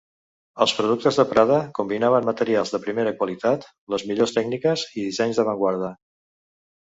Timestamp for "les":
3.95-4.05